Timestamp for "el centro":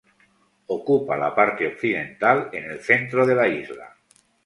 2.71-3.23